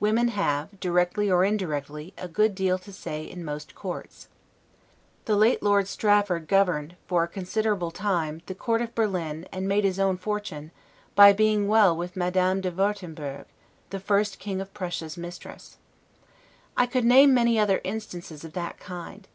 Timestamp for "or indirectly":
1.30-2.14